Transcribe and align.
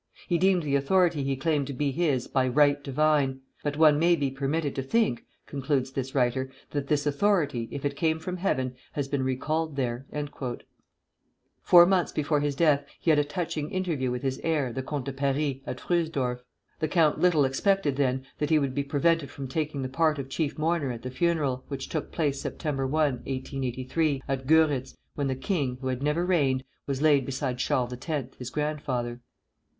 He 0.27 0.39
deemed 0.39 0.63
the 0.63 0.75
authority 0.75 1.23
he 1.23 1.35
claimed 1.35 1.67
to 1.67 1.73
be 1.73 1.91
his 1.91 2.27
by 2.27 2.47
right 2.47 2.83
divine; 2.83 3.41
but 3.63 3.77
one 3.77 3.99
may 3.99 4.15
be 4.15 4.31
permitted 4.31 4.73
to 4.77 4.81
think," 4.81 5.25
concludes 5.45 5.91
this 5.91 6.15
writer, 6.15 6.49
"that 6.71 6.87
this 6.87 7.05
authority, 7.05 7.67
if 7.71 7.85
it 7.85 7.95
came 7.95 8.17
from 8.17 8.37
Heaven, 8.37 8.73
has 8.93 9.07
been 9.07 9.21
recalled 9.21 9.75
there." 9.75 10.07
Four 11.61 11.85
months 11.85 12.11
before 12.11 12.39
his 12.39 12.55
death 12.55 12.83
he 12.99 13.11
had 13.11 13.19
a 13.19 13.23
touching 13.23 13.69
interview 13.69 14.09
with 14.09 14.23
his 14.23 14.41
heir, 14.43 14.73
the 14.73 14.81
Comte 14.81 15.05
de 15.05 15.13
Paris, 15.13 15.57
at 15.67 15.77
Fröhsdorf. 15.77 16.39
The 16.79 16.87
count 16.87 17.19
little 17.19 17.45
expected 17.45 17.95
then 17.95 18.25
that 18.39 18.49
he 18.49 18.57
would 18.57 18.73
be 18.73 18.83
prevented 18.83 19.29
from 19.29 19.47
taking 19.47 19.83
the 19.83 19.87
part 19.87 20.17
of 20.17 20.29
chief 20.29 20.57
mourner 20.57 20.89
at 20.91 21.03
the 21.03 21.11
funeral 21.11 21.63
which 21.67 21.89
took 21.89 22.11
place 22.11 22.41
Sept. 22.41 22.65
1, 22.65 22.89
1883, 22.91 24.23
at 24.27 24.47
Göritz, 24.47 24.97
when 25.13 25.27
the 25.27 25.35
king, 25.35 25.77
who 25.79 25.89
had 25.89 26.01
never 26.01 26.25
reigned, 26.25 26.63
was 26.87 27.03
laid 27.03 27.23
beside 27.23 27.59
Charles 27.59 27.93
X., 27.93 28.35
his 28.37 28.49
grandfather. 28.49 29.21